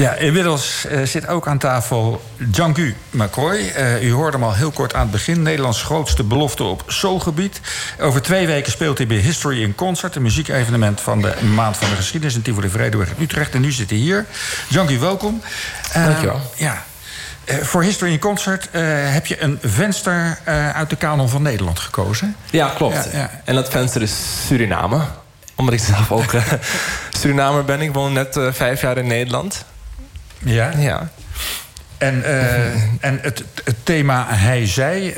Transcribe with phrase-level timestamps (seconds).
[0.00, 3.72] Ja, inmiddels uh, zit ook aan tafel Djangu McCoy.
[3.78, 5.42] Uh, u hoorde hem al heel kort aan het begin.
[5.42, 7.60] Nederlands grootste belofte op soulgebied.
[8.00, 10.16] Over twee weken speelt hij bij History in Concert...
[10.16, 12.34] een muziekevenement van de Maand van de Geschiedenis...
[12.34, 13.54] in Tivoli Vredenburg in Utrecht.
[13.54, 14.26] En nu zit hij hier.
[14.68, 15.42] Djangu, welkom.
[15.96, 16.40] Uh, Dankjewel.
[16.56, 16.84] Ja.
[17.46, 18.68] Voor History in Concert
[19.12, 20.38] heb je een venster
[20.74, 22.36] uit de kanon van Nederland gekozen.
[22.50, 23.08] Ja, klopt.
[23.12, 23.30] Ja, ja.
[23.44, 24.14] En dat venster is
[24.46, 25.00] Suriname
[25.54, 26.32] omdat ik zelf ook
[27.20, 27.80] Surinamer ben.
[27.80, 29.64] Ik woon net vijf jaar in Nederland.
[30.44, 30.70] Ja?
[30.78, 31.08] Ja.
[31.98, 32.64] En, uh,
[33.08, 35.14] en het, het, thema hij-zij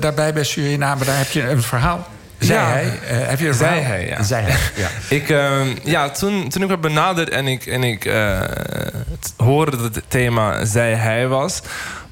[0.00, 2.06] daarbij bij Suriname, daar heb je een verhaal.
[2.38, 2.66] Zij ja.
[2.66, 2.98] hij?
[3.04, 4.22] heb je een Zij hij, ja.
[4.22, 4.88] Zij hij, ja.
[5.16, 8.12] ik, ehm, ja toen, toen ik werd benaderd en ik, en ik
[9.36, 11.62] hoorde dat het thema zij hij was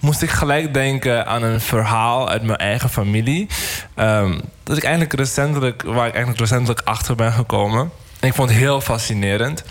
[0.00, 3.48] moest ik gelijk denken aan een verhaal uit mijn eigen familie.
[3.96, 7.90] Um, dat ik eigenlijk recentelijk, waar ik eigenlijk recentelijk achter ben gekomen.
[8.20, 9.64] En ik vond het heel fascinerend.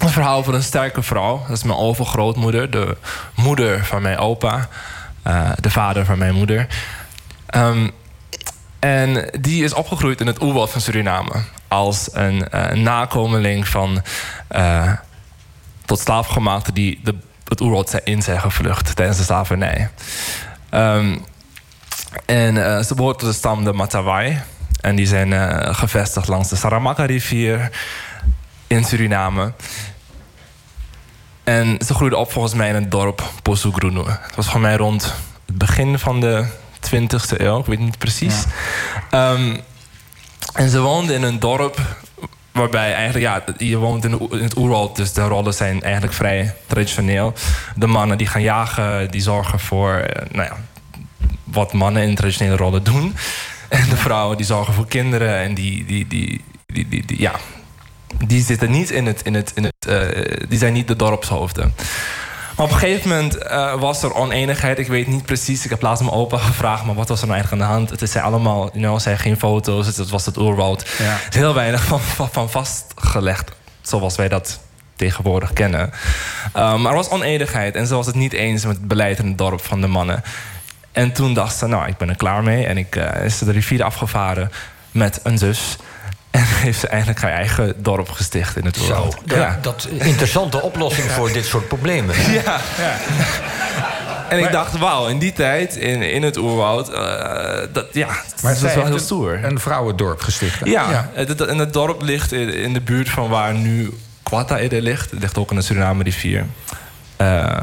[0.00, 1.42] Een verhaal van een sterke vrouw.
[1.48, 2.96] Dat is mijn overgrootmoeder, de
[3.34, 4.68] moeder van mijn opa,
[5.26, 6.66] uh, de vader van mijn moeder.
[7.54, 7.90] Um,
[8.78, 11.32] en die is opgegroeid in het oerwoud van Suriname.
[11.68, 14.02] Als een uh, nakomeling van
[14.50, 14.92] uh,
[15.84, 17.14] tot slaafgemaakten die de
[17.48, 19.90] het oerwoud in zijn gevlucht tijdens de slavernij.
[20.70, 21.24] Um,
[22.26, 24.40] en ze behoort tot de stam de Matawai.
[24.80, 25.32] En die zijn
[25.74, 27.70] gevestigd langs de Saramaka-rivier
[28.70, 29.52] in Suriname.
[31.44, 34.02] En ze groeiden op volgens mij in het dorp Posugrunu.
[34.06, 35.14] Het was voor mij rond
[35.46, 36.46] het begin van de
[36.90, 38.44] 20e eeuw, ik weet niet precies.
[39.10, 39.32] Ja.
[39.32, 39.60] Um,
[40.54, 41.80] en ze woonden in een dorp
[42.52, 47.32] Waarbij eigenlijk, ja, je woont in, het oerwoud, dus de rollen zijn eigenlijk vrij traditioneel.
[47.74, 50.56] De mannen die gaan jagen, die zorgen voor, eh, nou ja,
[51.44, 53.14] wat mannen in traditionele rollen doen.
[53.68, 57.32] En de vrouwen die zorgen voor kinderen en die, die, die, die, die, die ja,
[58.26, 61.74] die zitten niet in het, in het, in het uh, die zijn niet de dorpshoofden.
[62.56, 64.78] Maar op een gegeven moment uh, was er oneenigheid.
[64.78, 65.64] Ik weet niet precies.
[65.64, 68.00] Ik heb laatst mijn opa gevraagd, maar wat was er nou eigenlijk aan de hand?
[68.00, 69.86] Het zijn allemaal, you know, zijn geen foto's.
[69.86, 70.88] Het was het oerwoud.
[70.98, 71.16] Ja.
[71.30, 73.50] Heel weinig van, van, van, vastgelegd,
[73.80, 74.60] zoals wij dat
[74.96, 75.80] tegenwoordig kennen.
[75.80, 79.26] Um, maar er was oneenigheid en ze was het niet eens met het beleid in
[79.26, 80.22] het dorp van de mannen.
[80.92, 82.66] En toen dacht ze, nou, ik ben er klaar mee.
[82.66, 84.50] En ik uh, is de rivier afgevaren
[84.90, 85.76] met een zus.
[86.30, 89.58] En heeft ze eigenlijk haar eigen dorp gesticht in het Zo, ja.
[89.62, 92.14] dat interessante oplossing voor dit soort problemen.
[92.32, 92.60] Ja.
[92.78, 92.96] ja.
[94.28, 96.96] En ik dacht, wauw, in die tijd, in, in het oerwoud, uh,
[97.72, 98.06] dat, ja,
[98.42, 99.44] maar dat is wel heel stoer.
[99.44, 100.58] Een vrouwendorp gesticht.
[100.64, 101.10] Ja, ja.
[101.12, 103.92] Het, en het dorp ligt in, in de buurt van waar nu
[104.22, 105.10] Quata ligt.
[105.10, 106.46] Het ligt ook in de Suriname rivier.
[107.20, 107.56] Uh,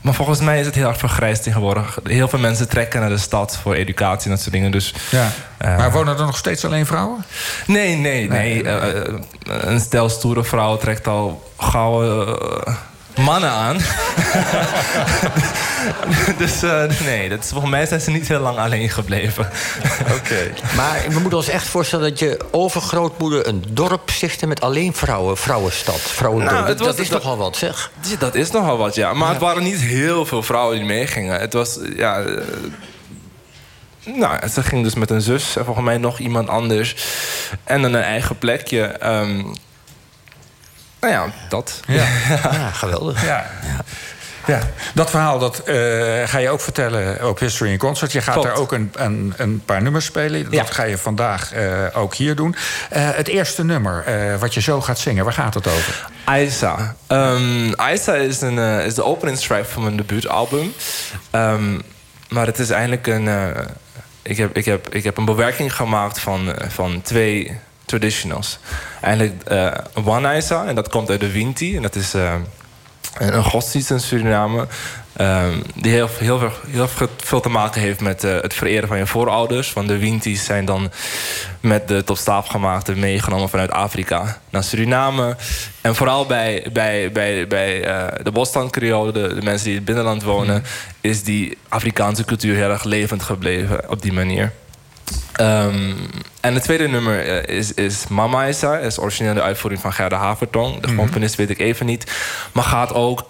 [0.00, 1.98] maar volgens mij is het heel erg vergrijsd tegenwoordig.
[2.04, 4.70] Heel veel mensen trekken naar de stad voor educatie en dat soort dingen.
[4.70, 5.30] Dus, ja.
[5.64, 7.24] Uh, maar wonen er nog steeds alleen vrouwen?
[7.66, 8.62] Nee, nee, nee.
[8.62, 8.64] nee.
[8.64, 12.02] Uh, een stel stoere vrouw trekt al gauw
[13.16, 13.76] mannen aan.
[16.38, 19.44] dus uh, nee, dat is, volgens mij zijn ze niet heel lang alleen gebleven.
[20.00, 20.14] Oké.
[20.14, 20.52] Okay.
[20.76, 25.36] Maar we moeten ons echt voorstellen dat je overgrootmoeder een dorp stichtte met alleen vrouwen,
[25.36, 26.64] vrouwenstad, vrouwendorp.
[26.64, 27.90] Nou, dat is nogal wat, zeg.
[28.18, 29.12] Dat is nogal wat, ja.
[29.12, 29.32] Maar ja.
[29.32, 31.40] het waren niet heel veel vrouwen die meegingen.
[31.40, 32.20] Het was, ja...
[32.20, 32.42] Uh,
[34.04, 36.96] nou, ze ging dus met een zus en volgens mij nog iemand anders.
[37.64, 38.96] En dan een eigen plekje.
[39.04, 39.52] Um,
[41.00, 41.80] nou ja, dat.
[41.86, 42.04] Ja,
[42.52, 43.24] ja geweldig.
[43.24, 43.50] Ja.
[43.62, 43.84] ja.
[44.46, 44.60] Ja,
[44.94, 45.74] dat verhaal dat, uh,
[46.24, 48.12] ga je ook vertellen op History in Concert.
[48.12, 48.48] Je gaat Klopt.
[48.48, 50.44] daar ook een, een, een, paar nummers spelen.
[50.44, 50.64] Dat ja.
[50.64, 52.54] ga je vandaag uh, ook hier doen.
[52.96, 54.04] Uh, het eerste nummer
[54.38, 56.08] wat je zo gaat zingen, waar gaat het over?
[56.24, 56.94] Aisa.
[57.08, 60.72] Um, Aisa is, een, is de openingstrack van mijn debuutalbum.
[61.32, 61.82] Um,
[62.28, 63.28] maar het is eigenlijk een...
[64.22, 67.58] ik, heb, ik, heb, ik heb een bewerking gemaakt van, van twee
[67.90, 68.58] traditionals.
[69.00, 69.72] Eigenlijk uh,
[70.04, 71.76] One Isa, en dat komt uit de Winti.
[71.76, 72.34] En dat is uh,
[73.18, 74.66] een godsdienst in Suriname.
[75.20, 78.98] Um, die heel, heel, veel, heel veel te maken heeft met uh, het vereren van
[78.98, 79.72] je voorouders.
[79.72, 80.90] Want de Winties zijn dan
[81.60, 85.36] met de tot staafgemaakte meegenomen vanuit Afrika naar Suriname.
[85.80, 89.84] En vooral bij, bij, bij, bij uh, de Bostan-Creolen, de, de, mensen die in het
[89.84, 90.56] binnenland wonen...
[90.56, 90.62] Mm.
[91.00, 94.52] is die Afrikaanse cultuur heel erg levend gebleven op die manier.
[95.40, 95.96] Um,
[96.40, 98.78] en het tweede nummer uh, is, is Mama Isa.
[98.78, 100.80] is origineel de uitvoering van Gerda Havertong.
[100.80, 100.96] De -hmm.
[100.96, 102.12] componist weet ik even niet.
[102.52, 103.24] Maar gaat ook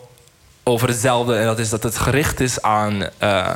[0.63, 1.37] over hetzelfde.
[1.37, 3.51] En dat is dat het gericht is aan uh,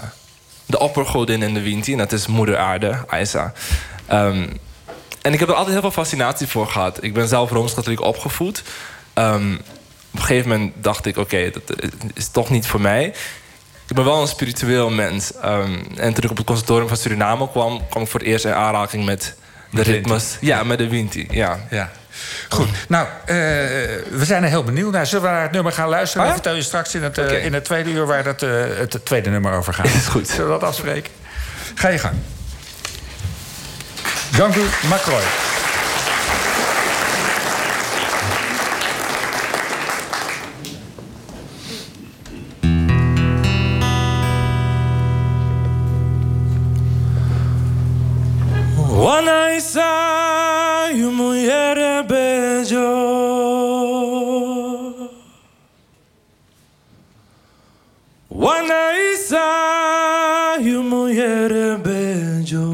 [0.66, 1.92] de oppergodin in de Winti.
[1.92, 3.52] En dat is moeder aarde, Isa.
[4.12, 4.58] Um,
[5.22, 7.02] en ik heb er altijd heel veel fascinatie voor gehad.
[7.02, 8.62] Ik ben zelf Rooms-Katholiek opgevoed.
[9.14, 11.62] Um, op een gegeven moment dacht ik, oké, okay, dat
[12.14, 13.14] is toch niet voor mij
[13.88, 15.32] ik ben wel een spiritueel mens.
[15.44, 17.88] Um, en toen ik op het conservatorium van Suriname kwam...
[17.90, 19.34] kwam ik voor het eerst in aanraking met
[19.70, 20.36] de ritmes.
[20.40, 21.58] Ja, met de Winti, ja.
[21.70, 21.90] ja.
[22.48, 23.34] Goed, nou, uh,
[24.10, 25.06] we zijn er heel benieuwd naar.
[25.06, 26.26] Zullen we naar het nummer gaan luisteren?
[26.26, 26.32] Ja?
[26.32, 27.36] Dan vertel je straks in het, uh, okay.
[27.36, 29.86] in het tweede uur waar dat, uh, het tweede nummer over gaat.
[29.86, 30.28] Is goed.
[30.28, 31.12] Zullen we dat afspreken?
[31.74, 32.14] Ga je gang.
[34.30, 35.22] Jean-Guy Macroy.
[58.44, 59.44] Wanaisa
[60.60, 62.68] yu mulher beijo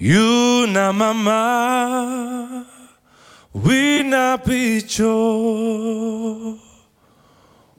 [0.00, 2.64] You na mama
[3.54, 5.14] We na picho.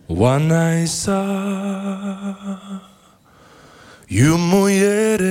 [0.10, 1.22] Wanaisa
[4.10, 5.22] You mulher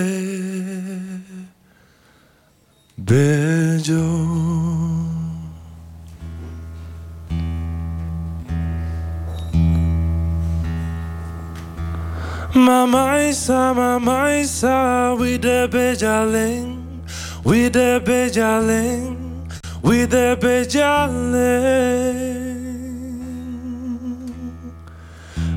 [2.99, 4.05] beijo
[12.55, 17.03] Mama isa, mama isa, we the bejaling,
[17.43, 19.51] we the bejaling,
[19.83, 21.35] we the bejaling.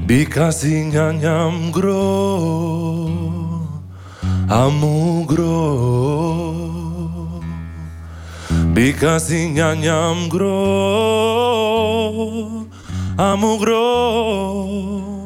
[0.07, 3.07] Because nyam grow,
[4.49, 6.73] amu grow.
[8.73, 10.57] Because nyam grow,
[13.19, 15.16] amu grow.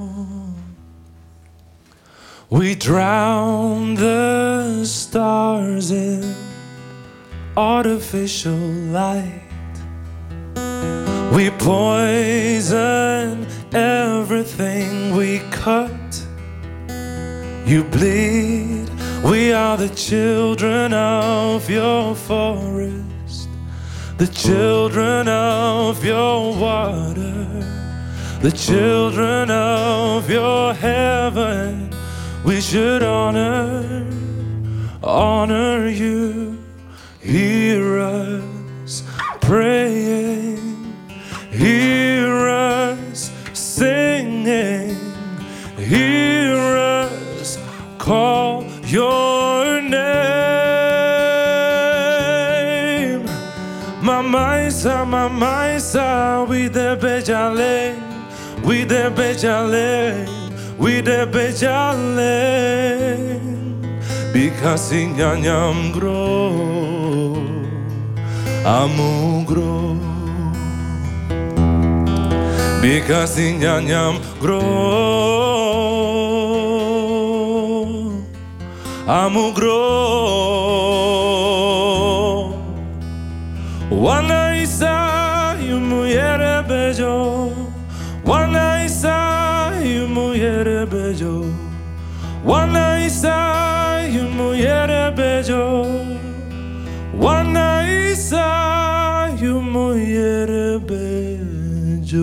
[2.52, 6.36] We drown the stars in
[7.56, 8.58] artificial
[8.92, 9.42] light.
[11.34, 16.26] We poison everything we cut.
[17.66, 18.90] You bleed,
[19.24, 23.48] we are the children of your forest,
[24.18, 27.48] the children of your water,
[28.42, 31.81] the children of your heaven.
[32.44, 34.08] We should honor,
[35.04, 36.58] honor you.
[37.22, 39.04] Hear us
[39.42, 40.94] praying,
[41.52, 44.98] hear us singing.
[45.78, 47.60] Hear us
[48.00, 50.02] call your name.
[54.02, 57.96] Mamaisa, mamaisa, we the bejale,
[58.64, 60.28] we the bejale,
[60.82, 62.32] we the bejale.
[64.34, 67.36] Because in yanyam grow,
[68.66, 69.98] amu grow.
[72.82, 74.60] Because in nyam grow,
[79.08, 79.82] amu grow.
[83.92, 87.52] Wana isa yumuyere bejo,
[90.62, 91.44] mujeres bello.
[92.46, 95.86] One isa y mujeres bello.
[97.20, 102.22] One isa y mujeres bello.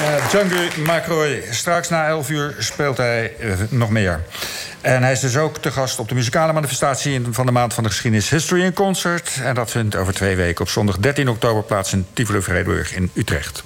[0.00, 0.28] Bejo.
[0.28, 1.42] Django Macroy.
[1.50, 4.20] Straks na 11 uur speelt hij uh, nog meer.
[4.80, 7.82] En hij is dus ook te gast op de muzikale manifestatie van de maand van
[7.82, 9.30] de geschiedenis History in Concert.
[9.42, 13.10] En dat vindt over twee weken op zondag 13 oktober plaats in Tivoli Vredenburg in
[13.14, 13.62] Utrecht.